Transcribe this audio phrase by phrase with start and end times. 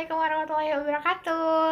[0.00, 1.68] Assalamualaikum warahmatullahi wabarakatuh.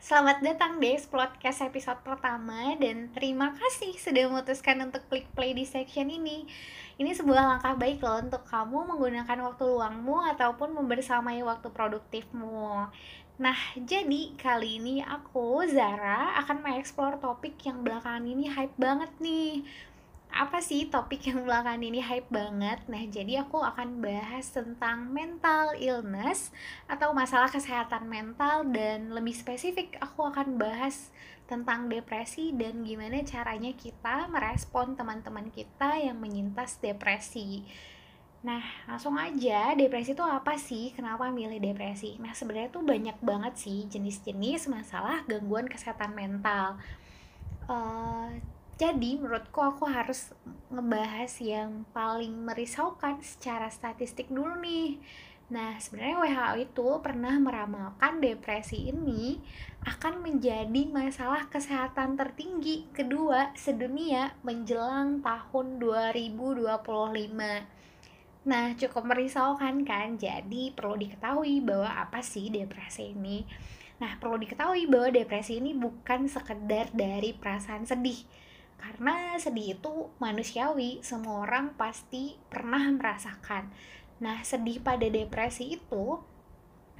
[0.00, 5.68] Selamat datang di podcast episode pertama Dan terima kasih sudah memutuskan untuk klik play di
[5.68, 6.48] section ini.
[6.96, 12.88] Ini sebuah langkah baik loh untuk kamu menggunakan waktu luangmu Ataupun membersamai waktu produktifmu.
[13.36, 19.60] Nah, jadi kali ini aku, Zara, akan mengeksplor topik yang belakangan ini hype banget nih
[20.32, 25.72] apa sih topik yang belakangan ini hype banget Nah jadi aku akan bahas tentang mental
[25.80, 26.52] illness
[26.84, 31.08] Atau masalah kesehatan mental Dan lebih spesifik aku akan bahas
[31.48, 37.64] tentang depresi Dan gimana caranya kita merespon teman-teman kita yang menyintas depresi
[38.46, 40.94] Nah, langsung aja, depresi itu apa sih?
[40.94, 42.14] Kenapa milih depresi?
[42.22, 46.78] Nah, sebenarnya tuh banyak banget sih jenis-jenis masalah gangguan kesehatan mental.
[47.66, 48.30] Uh,
[48.76, 50.36] jadi menurutku aku harus
[50.68, 55.00] ngebahas yang paling merisaukan secara statistik dulu nih.
[55.46, 59.40] Nah, sebenarnya WHO itu pernah meramalkan depresi ini
[59.86, 67.64] akan menjadi masalah kesehatan tertinggi kedua sedunia menjelang tahun 2025.
[68.46, 70.20] Nah, cukup merisaukan kan?
[70.20, 73.46] Jadi perlu diketahui bahwa apa sih depresi ini?
[74.02, 78.18] Nah, perlu diketahui bahwa depresi ini bukan sekedar dari perasaan sedih,
[78.76, 83.72] karena sedih itu manusiawi semua orang pasti pernah merasakan
[84.20, 86.20] nah sedih pada depresi itu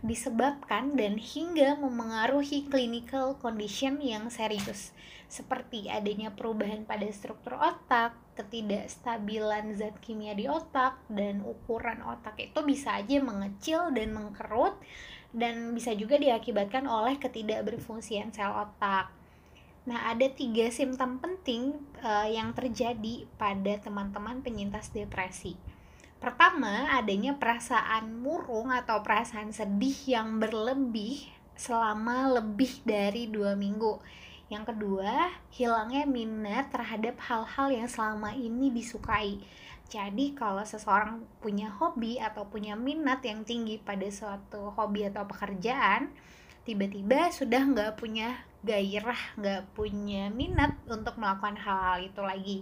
[0.04, 4.92] disebabkan dan hingga memengaruhi clinical condition yang serius
[5.26, 12.62] seperti adanya perubahan pada struktur otak, ketidakstabilan zat kimia di otak, dan ukuran otak itu
[12.62, 14.78] bisa aja mengecil dan mengkerut
[15.34, 19.10] dan bisa juga diakibatkan oleh ketidakberfungsian sel otak.
[19.86, 25.54] Nah, ada tiga simptom penting uh, yang terjadi pada teman-teman penyintas depresi.
[26.18, 34.02] Pertama, adanya perasaan murung atau perasaan sedih yang berlebih selama lebih dari dua minggu.
[34.50, 39.38] Yang kedua, hilangnya minat terhadap hal-hal yang selama ini disukai.
[39.86, 46.10] Jadi kalau seseorang punya hobi atau punya minat yang tinggi pada suatu hobi atau pekerjaan,
[46.66, 52.58] tiba-tiba sudah nggak punya gairah nggak punya minat untuk melakukan hal-hal itu lagi.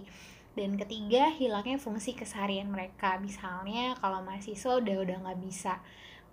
[0.55, 3.17] Dan ketiga hilangnya fungsi keseharian mereka.
[3.19, 5.81] Misalnya kalau mahasiswa udah udah nggak bisa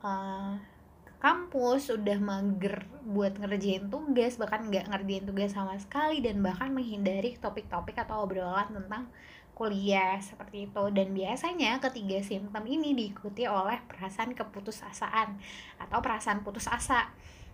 [0.05, 0.61] uh,
[1.03, 6.71] ke kampus udah mager buat ngerjain tugas bahkan nggak ngerjain tugas sama sekali dan bahkan
[6.71, 9.09] menghindari topik-topik atau obrolan tentang
[9.56, 10.84] kuliah seperti itu.
[10.93, 15.41] Dan biasanya ketiga simptom ini diikuti oleh perasaan keputusasaan
[15.82, 17.11] atau perasaan putus asa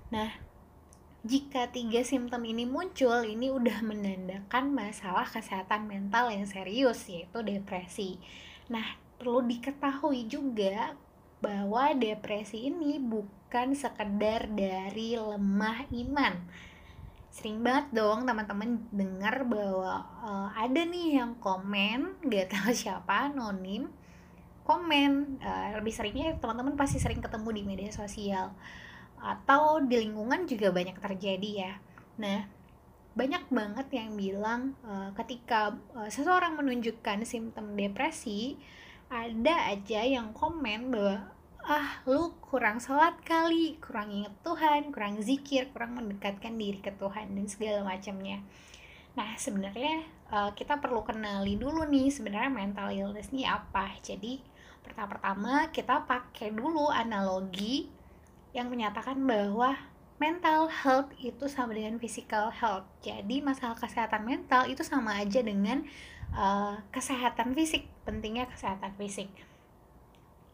[0.09, 0.49] nah
[1.27, 8.23] jika tiga simptom ini muncul, ini udah menandakan masalah kesehatan mental yang serius, yaitu depresi.
[8.71, 10.95] Nah, perlu diketahui juga
[11.43, 16.35] bahwa depresi ini bukan sekedar dari lemah iman.
[17.35, 23.91] Sering banget dong teman-teman dengar bahwa uh, ada nih yang komen, gak tahu siapa, anonim,
[24.63, 25.43] komen.
[25.43, 28.55] Uh, lebih seringnya teman-teman pasti sering ketemu di media sosial
[29.23, 31.73] atau di lingkungan juga banyak terjadi ya.
[32.19, 32.47] Nah,
[33.19, 38.55] banyak banget yang bilang uh, ketika uh, seseorang menunjukkan simptom depresi,
[39.11, 41.35] ada aja yang komen bahwa
[41.69, 47.35] ah lu kurang sholat kali, kurang inget Tuhan, kurang zikir, kurang mendekatkan diri ke Tuhan
[47.35, 48.41] dan segala macamnya.
[49.19, 53.99] Nah sebenarnya uh, kita perlu kenali dulu nih sebenarnya mental illness ini apa.
[53.99, 54.39] Jadi
[54.81, 57.98] pertama-tama kita pakai dulu analogi
[58.57, 59.77] yang menyatakan bahwa
[60.19, 62.87] mental health itu sama dengan physical health.
[63.01, 65.87] Jadi masalah kesehatan mental itu sama aja dengan
[66.35, 69.31] uh, kesehatan fisik, pentingnya kesehatan fisik.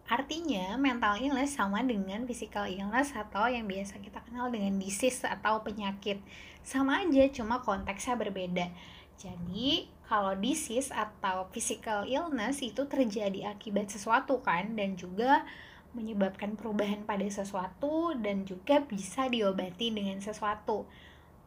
[0.04, 5.65] Artinya mental illness sama dengan physical illness atau yang biasa kita kenal dengan disease atau
[5.65, 6.21] penyakit.
[6.60, 8.68] Sama aja cuma konteksnya berbeda.
[9.16, 15.48] Jadi kalau disease atau physical illness itu terjadi akibat sesuatu kan dan juga
[15.94, 20.84] menyebabkan perubahan pada sesuatu dan juga bisa diobati dengan sesuatu.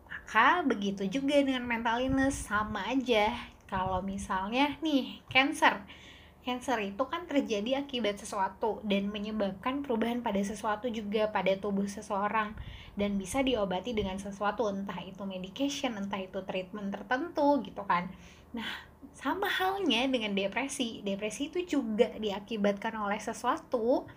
[0.07, 3.31] Maka begitu juga dengan mental illness sama aja.
[3.67, 5.83] Kalau misalnya nih cancer,
[6.47, 12.55] cancer itu kan terjadi akibat sesuatu dan menyebabkan perubahan pada sesuatu juga pada tubuh seseorang
[12.95, 18.07] dan bisa diobati dengan sesuatu entah itu medication, entah itu treatment tertentu gitu kan.
[18.55, 18.67] Nah,
[19.13, 21.03] sama halnya dengan depresi.
[21.05, 24.07] Depresi itu juga diakibatkan oleh sesuatu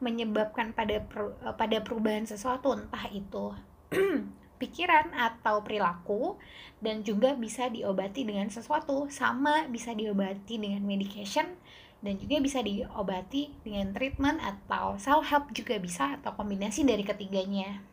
[0.00, 3.52] menyebabkan pada per, pada perubahan sesuatu entah itu
[4.60, 6.40] pikiran atau perilaku
[6.80, 9.08] dan juga bisa diobati dengan sesuatu.
[9.12, 11.56] Sama bisa diobati dengan medication
[12.00, 17.84] dan juga bisa diobati dengan treatment atau self help juga bisa atau kombinasi dari ketiganya.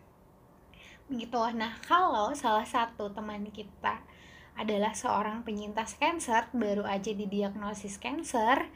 [1.08, 4.04] Begitu nah kalau salah satu teman kita
[4.58, 8.68] adalah seorang penyintas kanker baru aja didiagnosis kanker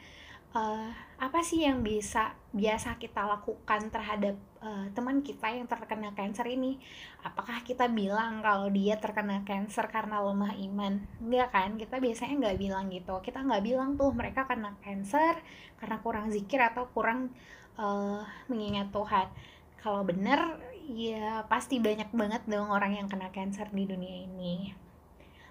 [0.56, 0.90] uh,
[1.22, 6.82] apa sih yang bisa biasa kita lakukan terhadap uh, teman kita yang terkena kanker ini?
[7.22, 10.98] Apakah kita bilang kalau dia terkena kanker karena lemah iman?
[11.22, 11.70] Enggak kan?
[11.78, 13.14] Kita biasanya nggak bilang gitu.
[13.22, 15.36] Kita nggak bilang tuh mereka kena kanker
[15.78, 17.30] karena kurang zikir atau kurang
[17.78, 19.30] uh, mengingat Tuhan.
[19.78, 20.58] Kalau bener
[20.90, 24.81] ya pasti banyak banget dong orang yang kena kanker di dunia ini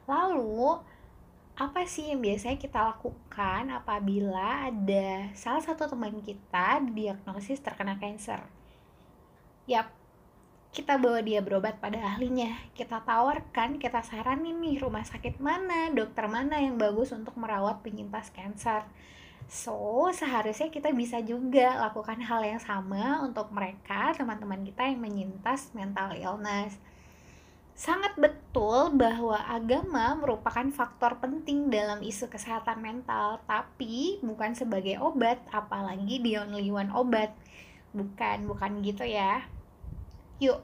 [0.10, 0.80] lalu
[1.62, 8.42] apa sih yang biasanya kita lakukan apabila ada salah satu teman kita diagnosis terkena kanker?
[9.70, 9.94] Yap,
[10.72, 12.56] kita bawa dia berobat pada ahlinya.
[12.74, 18.32] Kita tawarkan, kita saranin nih rumah sakit mana, dokter mana yang bagus untuk merawat penyintas
[18.34, 18.88] kanker.
[19.52, 25.76] So, seharusnya kita bisa juga lakukan hal yang sama untuk mereka, teman-teman kita yang menyintas
[25.76, 26.80] mental illness
[27.82, 35.42] sangat betul bahwa agama merupakan faktor penting dalam isu kesehatan mental, tapi bukan sebagai obat,
[35.50, 37.34] apalagi the only one obat.
[37.90, 39.50] Bukan, bukan gitu ya.
[40.38, 40.62] Yuk,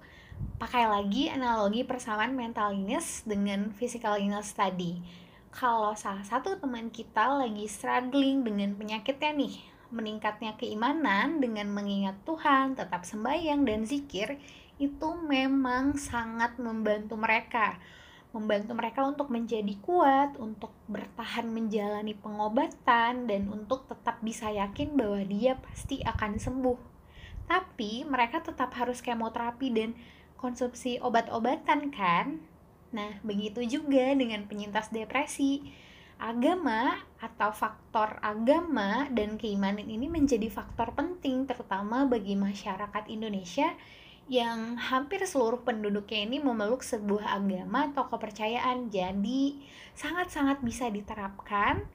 [0.61, 5.01] pakai lagi analogi persamaan mental illness dengan physical illness tadi.
[5.49, 9.57] Kalau salah satu teman kita lagi struggling dengan penyakitnya nih,
[9.89, 14.37] meningkatnya keimanan dengan mengingat Tuhan, tetap sembahyang dan zikir,
[14.77, 17.77] itu memang sangat membantu mereka
[18.35, 25.25] membantu mereka untuk menjadi kuat, untuk bertahan menjalani pengobatan, dan untuk tetap bisa yakin bahwa
[25.25, 26.79] dia pasti akan sembuh.
[27.47, 29.97] Tapi mereka tetap harus kemoterapi dan
[30.37, 32.43] konsumsi obat-obatan kan?
[32.91, 35.63] Nah, begitu juga dengan penyintas depresi.
[36.17, 43.69] Agama atau faktor agama dan keimanan ini menjadi faktor penting terutama bagi masyarakat Indonesia
[44.27, 48.91] yang hampir seluruh penduduknya ini memeluk sebuah agama atau kepercayaan.
[48.91, 49.63] Jadi,
[49.95, 51.87] sangat-sangat bisa diterapkan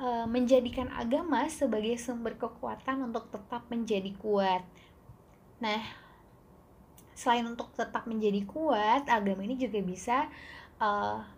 [0.00, 4.64] e, menjadikan agama sebagai sumber kekuatan untuk tetap menjadi kuat.
[5.60, 5.84] Nah,
[7.12, 10.32] selain untuk tetap menjadi kuat, agama ini juga bisa
[10.80, 10.88] e,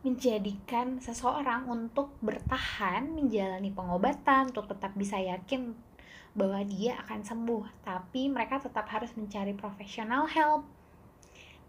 [0.06, 5.74] menjadikan seseorang untuk bertahan menjalani pengobatan, untuk tetap bisa yakin
[6.36, 10.68] bahwa dia akan sembuh, tapi mereka tetap harus mencari profesional help.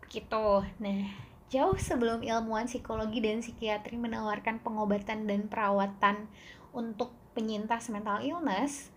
[0.03, 0.67] Begitu.
[0.83, 1.01] Nah,
[1.47, 6.27] jauh sebelum ilmuwan psikologi dan psikiatri menawarkan pengobatan dan perawatan
[6.75, 8.91] untuk penyintas mental illness,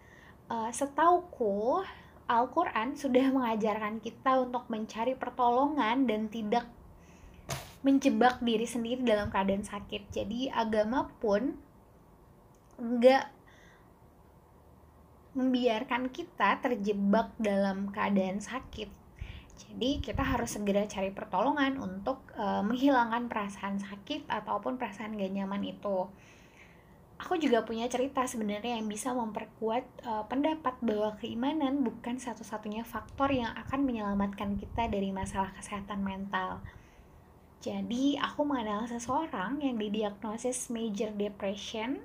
[0.51, 1.87] uh, setauku
[2.31, 6.67] Al-Quran sudah mengajarkan kita untuk mencari pertolongan dan tidak
[7.81, 10.15] menjebak diri sendiri dalam keadaan sakit.
[10.15, 11.57] Jadi agama pun
[12.79, 13.40] nggak
[15.35, 18.91] membiarkan kita terjebak dalam keadaan sakit.
[19.61, 25.63] Jadi kita harus segera cari pertolongan untuk uh, menghilangkan perasaan sakit ataupun perasaan gak nyaman
[25.63, 26.09] itu.
[27.21, 33.29] Aku juga punya cerita sebenarnya yang bisa memperkuat uh, pendapat bahwa keimanan bukan satu-satunya faktor
[33.29, 36.65] yang akan menyelamatkan kita dari masalah kesehatan mental.
[37.61, 42.01] Jadi, aku mengenal seseorang yang didiagnosis major depression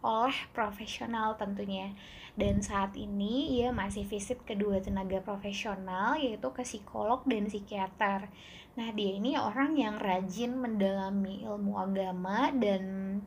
[0.00, 1.92] oleh profesional tentunya
[2.38, 8.32] dan saat ini ia masih visit kedua tenaga profesional yaitu ke psikolog dan psikiater.
[8.78, 13.18] Nah, dia ini orang yang rajin mendalami ilmu agama dan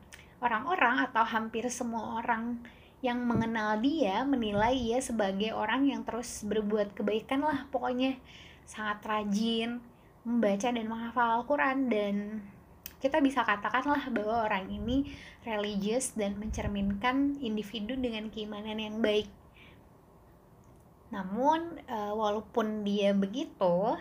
[0.42, 2.58] orang-orang atau hampir semua orang
[3.03, 8.15] yang mengenal dia menilai ia sebagai orang yang terus berbuat kebaikan lah pokoknya
[8.63, 9.84] sangat rajin
[10.24, 12.15] membaca dan menghafal Al-Quran dan
[13.03, 15.12] kita bisa katakanlah bahwa orang ini
[15.43, 19.27] religius dan mencerminkan individu dengan keimanan yang baik.
[21.12, 24.00] Namun, uh, walaupun dia begitu,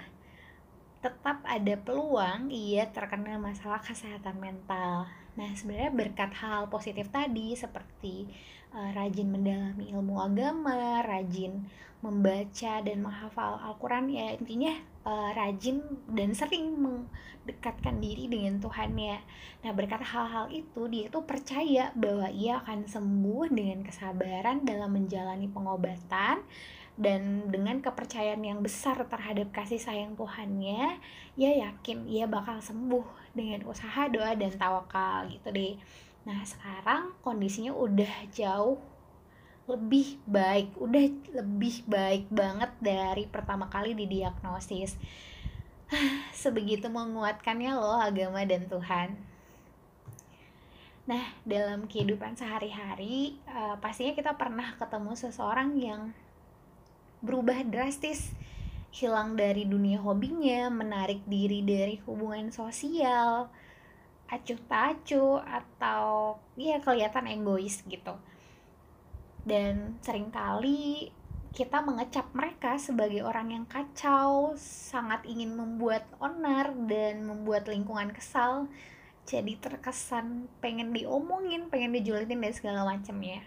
[1.03, 5.11] tetap ada peluang ia terkena masalah kesehatan mental.
[5.35, 8.31] Nah, sebenarnya berkat hal positif tadi seperti
[8.71, 11.67] uh, rajin mendalami ilmu agama, rajin
[12.03, 14.75] membaca dan menghafal Al-Quran ya intinya
[15.07, 15.79] uh, rajin
[16.11, 19.23] dan sering mendekatkan diri dengan Tuhan ya.
[19.63, 25.47] Nah berkat hal-hal itu dia itu percaya bahwa ia akan sembuh dengan kesabaran dalam menjalani
[25.47, 26.43] pengobatan
[27.01, 31.01] dan dengan kepercayaan yang besar terhadap kasih sayang Tuhannya,
[31.41, 35.75] ia yakin ia bakal sembuh dengan usaha doa dan tawakal gitu deh.
[36.29, 38.77] Nah sekarang kondisinya udah jauh
[39.65, 41.05] lebih baik, udah
[41.43, 45.01] lebih baik banget dari pertama kali didiagnosis.
[46.45, 49.33] Sebegitu menguatkannya loh agama dan Tuhan.
[51.03, 56.15] Nah, dalam kehidupan sehari-hari, uh, pastinya kita pernah ketemu seseorang yang
[57.23, 58.35] berubah drastis,
[58.93, 63.49] hilang dari dunia hobinya, menarik diri dari hubungan sosial,
[64.29, 68.19] acuh tak acuh, atau ya kelihatan egois gitu.
[69.47, 71.15] Dan sering kali
[71.53, 78.73] kita mengecap mereka sebagai orang yang kacau, sangat ingin membuat onar dan membuat lingkungan kesal,
[79.29, 83.45] jadi terkesan pengen diomongin, pengen dijulitin dan segala macam ya.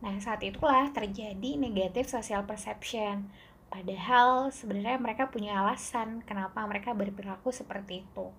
[0.00, 3.28] Nah, saat itulah terjadi negatif social perception.
[3.70, 8.32] Padahal sebenarnya mereka punya alasan kenapa mereka berperilaku seperti itu.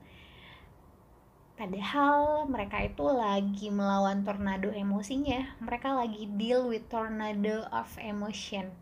[1.56, 5.56] Padahal mereka itu lagi melawan tornado emosinya.
[5.62, 8.74] Mereka lagi deal with tornado of emotion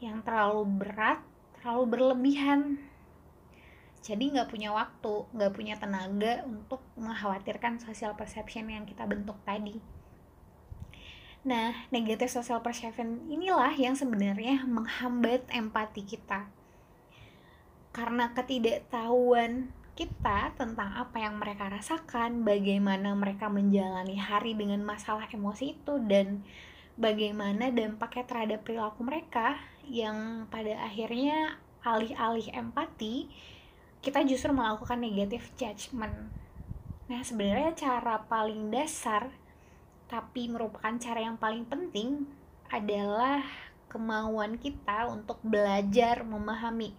[0.00, 1.20] yang terlalu berat,
[1.60, 2.88] terlalu berlebihan
[4.08, 9.76] jadi nggak punya waktu nggak punya tenaga untuk mengkhawatirkan social perception yang kita bentuk tadi
[11.48, 16.52] nah negative social perception inilah yang sebenarnya menghambat empati kita
[17.96, 25.74] karena ketidaktahuan kita tentang apa yang mereka rasakan, bagaimana mereka menjalani hari dengan masalah emosi
[25.74, 26.46] itu, dan
[26.94, 29.58] bagaimana dampaknya terhadap perilaku mereka
[29.90, 33.26] yang pada akhirnya alih-alih empati
[33.98, 36.30] kita justru melakukan negative judgment.
[37.10, 39.34] Nah, sebenarnya cara paling dasar
[40.08, 42.24] tapi merupakan cara yang paling penting
[42.72, 43.44] adalah
[43.88, 46.92] kemauan kita untuk belajar memahami.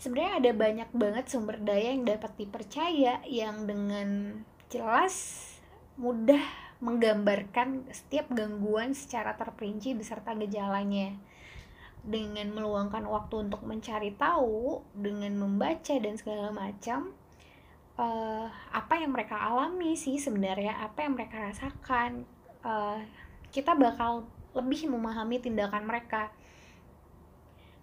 [0.00, 5.48] Sebenarnya ada banyak banget sumber daya yang dapat dipercaya yang dengan jelas
[5.96, 6.42] mudah
[6.84, 11.16] menggambarkan setiap gangguan secara terperinci beserta gejalanya
[12.04, 17.16] dengan meluangkan waktu untuk mencari tahu, dengan membaca dan segala macam,
[17.98, 22.26] uh, apa yang mereka alami sih sebenarnya, apa yang mereka rasakan,
[22.66, 22.98] uh,
[23.54, 26.30] kita bakal lebih memahami tindakan mereka.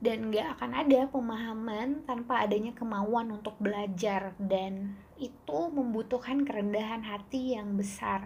[0.02, 4.34] Dan nggak akan ada pemahaman tanpa adanya kemauan untuk belajar.
[4.42, 8.26] Dan itu membutuhkan kerendahan hati yang besar.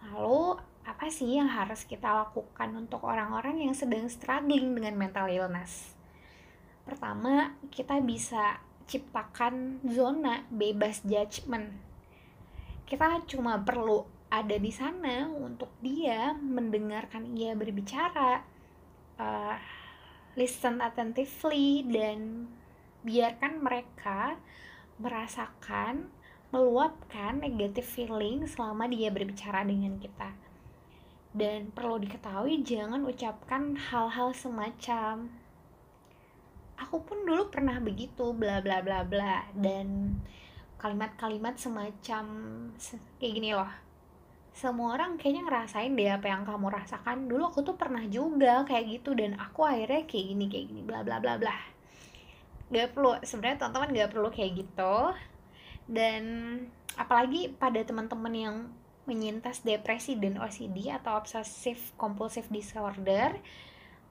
[0.00, 0.56] Lalu
[0.88, 5.92] apa sih yang harus kita lakukan untuk orang-orang yang sedang struggling dengan mental illness?
[6.88, 11.70] Pertama, kita bisa ciptakan zona bebas judgment.
[12.82, 18.42] Kita cuma perlu ada di sana untuk dia mendengarkan ia berbicara,
[19.22, 19.56] uh,
[20.34, 22.50] listen attentively, dan
[23.06, 24.34] biarkan mereka
[24.98, 26.10] merasakan,
[26.50, 30.50] meluapkan negative feeling selama dia berbicara dengan kita
[31.30, 35.30] dan perlu diketahui jangan ucapkan hal-hal semacam
[36.80, 39.44] aku pun dulu pernah begitu bla bla bla bla.
[39.52, 40.16] Dan
[40.80, 42.24] kalimat-kalimat semacam
[43.20, 43.68] kayak gini loh.
[44.50, 47.28] Semua orang kayaknya ngerasain deh apa yang kamu rasakan.
[47.28, 51.04] Dulu aku tuh pernah juga kayak gitu dan aku akhirnya kayak gini kayak gini bla
[51.04, 51.56] bla bla bla.
[52.72, 54.96] Gak perlu sebenarnya teman-teman gak perlu kayak gitu.
[55.86, 56.22] Dan
[56.96, 58.56] apalagi pada teman-teman yang
[59.10, 63.34] menyintas depresi dan OCD atau obsessive compulsive disorder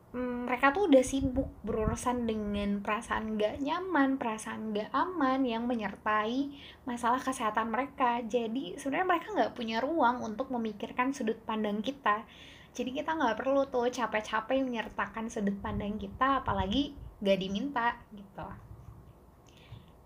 [0.09, 6.49] mereka tuh udah sibuk berurusan dengan perasaan gak nyaman, perasaan gak aman yang menyertai
[6.89, 8.25] masalah kesehatan mereka.
[8.25, 12.25] Jadi sebenarnya mereka nggak punya ruang untuk memikirkan sudut pandang kita.
[12.73, 18.49] Jadi kita nggak perlu tuh capek-capek menyertakan sudut pandang kita, apalagi gak diminta gitu.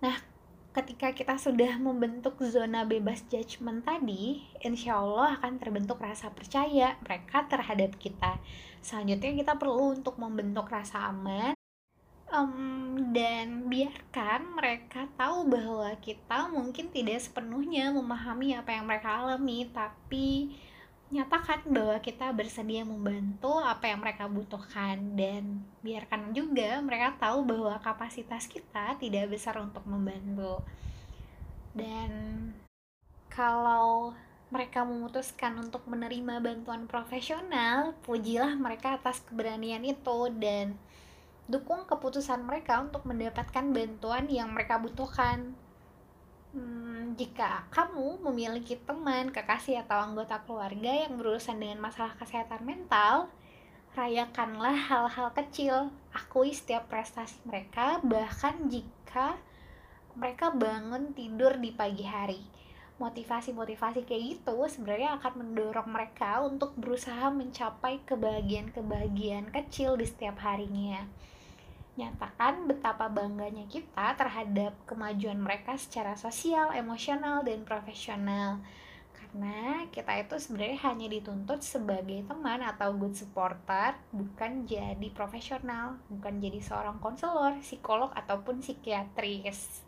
[0.03, 0.33] Nah,
[0.74, 7.46] ketika kita sudah membentuk zona bebas judgment tadi, insya Allah akan terbentuk rasa percaya mereka
[7.46, 8.42] terhadap kita.
[8.82, 11.53] Selanjutnya kita perlu untuk membentuk rasa aman
[12.34, 19.70] um, dan biarkan mereka tahu bahwa kita mungkin tidak sepenuhnya memahami apa yang mereka alami,
[19.70, 20.58] tapi
[21.13, 24.98] nyatakan bahwa kita bersedia membantu apa yang mereka butuhkan.
[25.13, 30.65] Dan biarkan juga mereka tahu bahwa kapasitas kita tidak besar untuk membantu.
[31.77, 32.12] Dan
[33.29, 34.17] kalau
[34.53, 40.77] mereka memutuskan untuk menerima bantuan profesional pujilah mereka atas keberanian itu dan
[41.50, 45.58] dukung keputusan mereka untuk mendapatkan bantuan yang mereka butuhkan.
[46.53, 53.29] Hmm, jika kamu memiliki teman, kekasih, atau anggota keluarga yang berurusan dengan masalah kesehatan mental,
[53.93, 59.38] rayakanlah hal-hal kecil, akui setiap prestasi mereka, bahkan jika
[60.17, 62.41] mereka bangun tidur di pagi hari.
[63.01, 71.10] Motivasi-motivasi kayak gitu sebenarnya akan mendorong mereka untuk berusaha mencapai kebahagiaan-kebahagiaan kecil di setiap harinya
[71.93, 78.57] nyatakan betapa bangganya kita terhadap kemajuan mereka secara sosial, emosional, dan profesional.
[79.33, 86.38] karena kita itu sebenarnya hanya dituntut sebagai teman atau good supporter bukan jadi profesional bukan
[86.38, 89.81] jadi seorang konselor psikolog ataupun psikiatris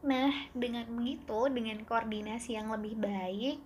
[0.00, 3.60] nah dengan begitu dengan koordinasi yang lebih baik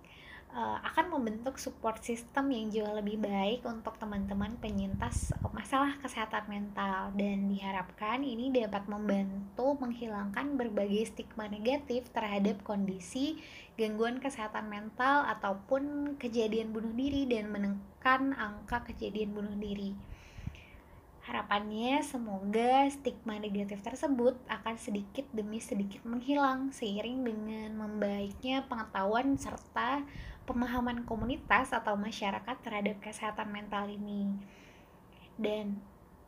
[0.54, 7.12] uh, akan membentuk support system yang jauh lebih baik untuk teman-teman penyintas masalah kesehatan mental
[7.12, 13.36] dan diharapkan ini dapat membantu menghilangkan berbagai stigma negatif terhadap kondisi
[13.76, 19.92] gangguan kesehatan mental ataupun kejadian bunuh diri dan menekan angka kejadian bunuh diri.
[21.28, 30.08] Harapannya semoga stigma negatif tersebut akan sedikit demi sedikit menghilang seiring dengan membaiknya pengetahuan serta
[30.48, 34.40] pemahaman komunitas atau masyarakat terhadap kesehatan mental ini.
[35.36, 35.76] Dan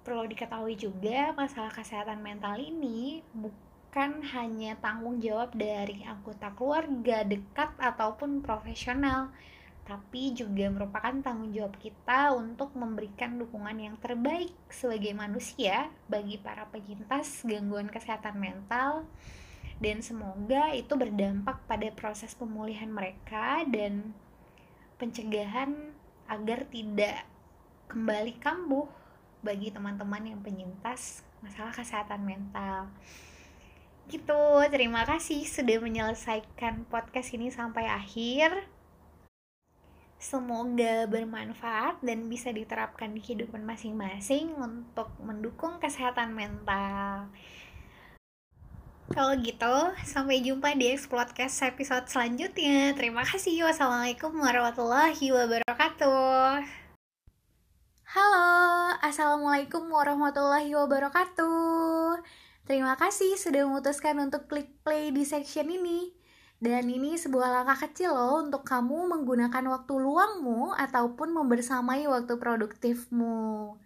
[0.05, 7.73] perlu diketahui juga masalah kesehatan mental ini bukan hanya tanggung jawab dari anggota keluarga dekat
[7.81, 9.33] ataupun profesional,
[9.91, 16.71] tapi juga merupakan tanggung jawab kita untuk memberikan dukungan yang terbaik sebagai manusia bagi para
[16.71, 19.11] penyintas gangguan kesehatan mental
[19.83, 24.15] dan semoga itu berdampak pada proses pemulihan mereka dan
[25.03, 25.91] pencegahan
[26.31, 27.27] agar tidak
[27.91, 28.87] kembali kambuh
[29.43, 32.93] bagi teman-teman yang penyintas masalah kesehatan mental.
[34.07, 38.69] Gitu, terima kasih sudah menyelesaikan podcast ini sampai akhir.
[40.21, 47.33] Semoga bermanfaat dan bisa diterapkan di kehidupan masing-masing untuk mendukung kesehatan mental.
[49.09, 52.93] Kalau gitu, sampai jumpa di Explodcast episode selanjutnya.
[52.93, 53.65] Terima kasih.
[53.65, 56.69] Wassalamualaikum warahmatullahi wabarakatuh.
[58.13, 58.47] Halo,
[59.01, 62.21] Assalamualaikum warahmatullahi wabarakatuh.
[62.69, 66.20] Terima kasih sudah memutuskan untuk klik play di section ini.
[66.61, 73.81] Dan ini sebuah langkah kecil loh untuk kamu menggunakan waktu luangmu ataupun membersamai waktu produktifmu.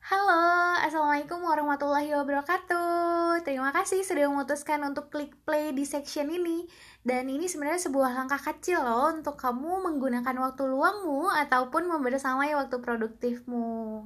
[0.00, 0.40] Halo,
[0.80, 3.44] Assalamualaikum warahmatullahi wabarakatuh.
[3.44, 6.64] Terima kasih sudah memutuskan untuk klik play di section ini.
[7.04, 12.82] Dan ini sebenarnya sebuah langkah kecil loh Untuk kamu menggunakan waktu luangmu Ataupun membersamai waktu
[12.82, 14.02] produktifmu